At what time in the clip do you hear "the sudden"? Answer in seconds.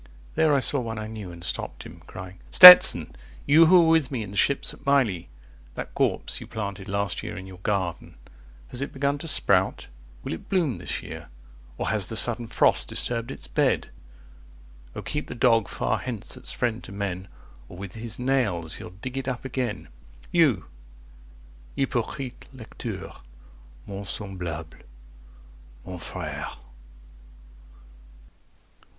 12.07-12.47